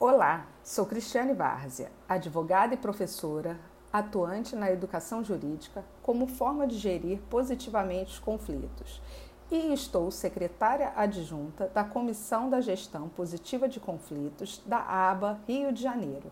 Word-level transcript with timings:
Olá, 0.00 0.46
sou 0.62 0.86
Cristiane 0.86 1.34
Várzea, 1.34 1.90
advogada 2.08 2.72
e 2.72 2.76
professora, 2.76 3.58
atuante 3.92 4.54
na 4.54 4.70
educação 4.70 5.24
jurídica 5.24 5.84
como 6.04 6.28
forma 6.28 6.68
de 6.68 6.78
gerir 6.78 7.18
positivamente 7.28 8.12
os 8.12 8.18
conflitos. 8.20 9.02
E 9.50 9.74
estou 9.74 10.08
secretária 10.12 10.92
adjunta 10.94 11.66
da 11.74 11.82
Comissão 11.82 12.48
da 12.48 12.60
Gestão 12.60 13.08
Positiva 13.08 13.68
de 13.68 13.80
Conflitos 13.80 14.62
da 14.64 14.78
ABA 14.78 15.40
Rio 15.48 15.72
de 15.72 15.82
Janeiro. 15.82 16.30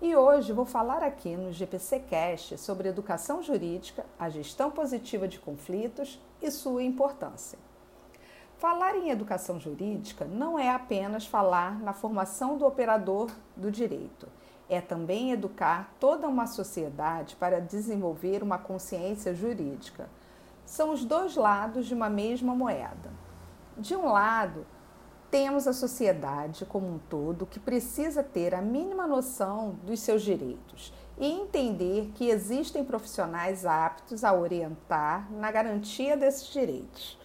E 0.00 0.16
hoje 0.16 0.54
vou 0.54 0.64
falar 0.64 1.02
aqui 1.02 1.36
no 1.36 1.52
GPC 1.52 2.00
Cast 2.08 2.56
sobre 2.56 2.88
educação 2.88 3.42
jurídica, 3.42 4.06
a 4.18 4.30
gestão 4.30 4.70
positiva 4.70 5.28
de 5.28 5.38
conflitos 5.38 6.18
e 6.40 6.50
sua 6.50 6.82
importância. 6.82 7.58
Falar 8.58 8.96
em 8.96 9.10
educação 9.10 9.60
jurídica 9.60 10.24
não 10.24 10.58
é 10.58 10.68
apenas 10.68 11.24
falar 11.24 11.78
na 11.78 11.92
formação 11.92 12.58
do 12.58 12.66
operador 12.66 13.30
do 13.56 13.70
direito, 13.70 14.26
é 14.68 14.80
também 14.80 15.30
educar 15.30 15.94
toda 16.00 16.26
uma 16.26 16.44
sociedade 16.44 17.36
para 17.36 17.60
desenvolver 17.60 18.42
uma 18.42 18.58
consciência 18.58 19.32
jurídica. 19.32 20.08
São 20.66 20.92
os 20.92 21.04
dois 21.04 21.36
lados 21.36 21.86
de 21.86 21.94
uma 21.94 22.10
mesma 22.10 22.52
moeda. 22.52 23.12
De 23.76 23.94
um 23.94 24.10
lado, 24.10 24.66
temos 25.30 25.68
a 25.68 25.72
sociedade 25.72 26.66
como 26.66 26.92
um 26.92 26.98
todo 26.98 27.46
que 27.46 27.60
precisa 27.60 28.24
ter 28.24 28.56
a 28.56 28.60
mínima 28.60 29.06
noção 29.06 29.78
dos 29.84 30.00
seus 30.00 30.22
direitos 30.22 30.92
e 31.16 31.30
entender 31.30 32.10
que 32.16 32.28
existem 32.28 32.84
profissionais 32.84 33.64
aptos 33.64 34.24
a 34.24 34.34
orientar 34.34 35.30
na 35.30 35.52
garantia 35.52 36.16
desses 36.16 36.48
direitos 36.48 37.16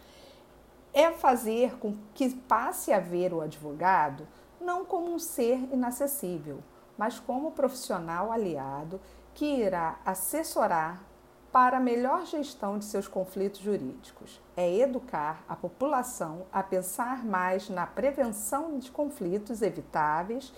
é 0.93 1.11
fazer 1.11 1.77
com 1.77 1.95
que 2.13 2.29
passe 2.29 2.93
a 2.93 2.99
ver 2.99 3.33
o 3.33 3.41
advogado 3.41 4.27
não 4.61 4.85
como 4.85 5.13
um 5.13 5.19
ser 5.19 5.59
inacessível, 5.73 6.59
mas 6.97 7.19
como 7.19 7.51
profissional 7.51 8.31
aliado 8.31 9.01
que 9.33 9.45
irá 9.45 9.99
assessorar 10.05 11.03
para 11.51 11.77
a 11.77 11.79
melhor 11.79 12.25
gestão 12.25 12.79
de 12.79 12.85
seus 12.85 13.07
conflitos 13.07 13.61
jurídicos. 13.61 14.41
É 14.55 14.75
educar 14.75 15.43
a 15.47 15.55
população 15.55 16.47
a 16.51 16.63
pensar 16.63 17.23
mais 17.23 17.69
na 17.69 17.85
prevenção 17.85 18.79
de 18.79 18.89
conflitos 18.89 19.61
evitáveis 19.61 20.53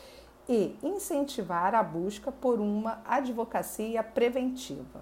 e 0.47 0.77
incentivar 0.83 1.73
a 1.73 1.83
busca 1.83 2.31
por 2.31 2.59
uma 2.59 3.01
advocacia 3.05 4.03
preventiva. 4.03 5.01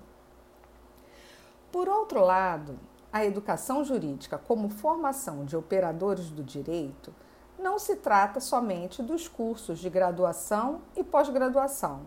Por 1.71 1.89
outro 1.89 2.21
lado, 2.21 2.80
a 3.14 3.23
educação 3.23 3.86
jurídica 3.86 4.39
como 4.39 4.69
formação 4.69 5.45
de 5.45 5.56
operadores 5.56 6.31
do 6.31 6.44
direito 6.44 7.14
não 7.59 7.78
se 7.78 7.95
trata 7.97 8.39
somente 8.39 9.03
dos 9.03 9.28
cursos 9.28 9.78
de 9.78 9.88
graduação 9.88 10.81
e 10.97 11.03
pós-graduação, 11.03 12.02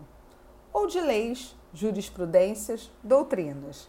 ou 0.73 0.85
de 0.85 0.99
leis, 0.99 1.55
jurisprudências, 1.73 2.91
doutrinas. 3.01 3.87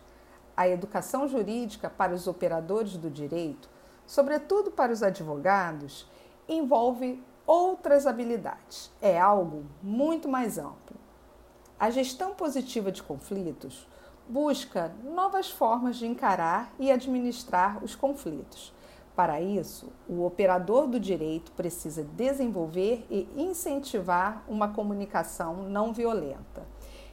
A 0.56 0.68
educação 0.68 1.26
jurídica 1.26 1.90
para 1.90 2.14
os 2.14 2.28
operadores 2.28 2.96
do 2.96 3.10
direito, 3.10 3.68
sobretudo 4.06 4.70
para 4.70 4.92
os 4.92 5.02
advogados, 5.02 6.06
envolve 6.48 7.20
outras 7.44 8.06
habilidades. 8.06 8.92
É 9.02 9.18
algo 9.18 9.64
muito 9.82 10.28
mais 10.28 10.56
amplo. 10.56 10.96
A 11.80 11.90
gestão 11.90 12.32
positiva 12.32 12.92
de 12.92 13.02
conflitos 13.02 13.88
busca 14.28 14.92
novas 15.04 15.50
formas 15.50 15.96
de 15.96 16.06
encarar 16.06 16.72
e 16.78 16.92
administrar 16.92 17.82
os 17.82 17.94
conflitos. 17.94 18.74
Para 19.16 19.40
isso, 19.40 19.90
o 20.08 20.24
operador 20.24 20.86
do 20.86 21.00
direito 21.00 21.50
precisa 21.52 22.04
desenvolver 22.04 23.04
e 23.10 23.28
incentivar 23.36 24.44
uma 24.46 24.68
comunicação 24.68 25.64
não 25.64 25.92
violenta 25.92 26.64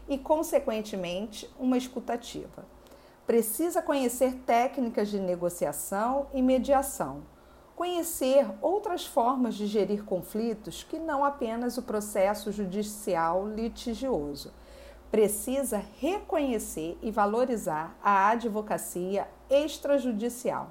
e, 0.07 0.17
consequentemente, 0.17 1.49
uma 1.57 1.77
escutativa. 1.77 2.65
Precisa 3.25 3.81
conhecer 3.81 4.35
técnicas 4.45 5.07
de 5.07 5.19
negociação 5.19 6.27
e 6.31 6.43
mediação, 6.43 7.23
conhecer 7.75 8.45
outras 8.61 9.03
formas 9.03 9.55
de 9.55 9.65
gerir 9.65 10.03
conflitos 10.03 10.83
que 10.83 10.99
não 10.99 11.25
apenas 11.25 11.75
o 11.77 11.81
processo 11.81 12.51
judicial 12.51 13.47
litigioso 13.47 14.53
precisa 15.11 15.83
reconhecer 15.99 16.97
e 17.01 17.11
valorizar 17.11 17.95
a 18.03 18.29
advocacia 18.29 19.27
extrajudicial. 19.49 20.69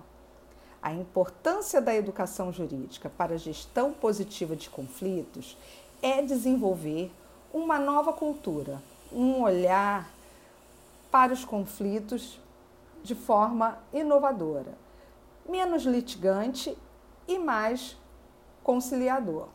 A 0.82 0.92
importância 0.92 1.80
da 1.80 1.94
educação 1.94 2.52
jurídica 2.52 3.08
para 3.08 3.34
a 3.34 3.38
gestão 3.38 3.92
positiva 3.92 4.54
de 4.54 4.68
conflitos 4.68 5.56
é 6.02 6.20
desenvolver 6.20 7.10
uma 7.52 7.78
nova 7.78 8.12
cultura, 8.12 8.82
um 9.10 9.42
olhar 9.42 10.10
para 11.10 11.32
os 11.32 11.44
conflitos 11.44 12.38
de 13.02 13.14
forma 13.14 13.78
inovadora, 13.92 14.74
menos 15.48 15.84
litigante 15.84 16.76
e 17.26 17.38
mais 17.38 17.96
conciliador. 18.62 19.48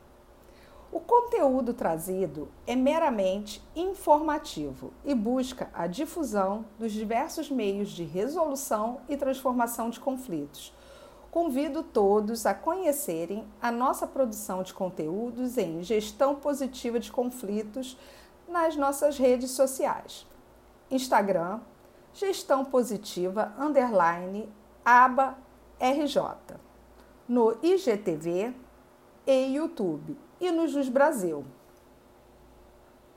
O 0.92 1.00
conteúdo 1.00 1.72
trazido 1.72 2.48
é 2.66 2.76
meramente 2.76 3.64
informativo 3.76 4.92
e 5.06 5.14
busca 5.14 5.70
a 5.72 5.86
difusão 5.86 6.66
dos 6.80 6.92
diversos 6.92 7.52
meios 7.52 7.90
de 7.90 8.04
resolução 8.04 9.00
e 9.08 9.16
transformação 9.16 9.92
de 9.92 10.00
conflitos. 10.00 10.74
Convido 11.30 11.84
todos 11.84 12.48
a 12.48 12.56
conhecerem 12.56 13.48
a 13.62 13.72
nossa 13.72 14.08
produção 14.08 14.64
de 14.64 14.74
conteúdos 14.74 15.60
em 15.60 15.84
gestão 15.84 16.34
positiva 16.34 17.00
de 17.00 17.12
conflitos 17.12 17.96
nas 18.48 18.76
nossas 18.76 19.16
redes 19.16 19.52
sociais. 19.52 20.26
Instagram, 20.90 21.60
gestão 22.16 22.66
positiva 22.66 23.54
underline 23.60 24.52
aba 24.84 25.38
RJ. 25.80 26.58
No 27.28 27.56
IGTV 27.62 28.56
e 29.28 29.54
YouTube 29.54 30.18
e 30.40 30.52
no 30.52 30.68
Jus 30.68 30.90
Brasil. 30.90 31.46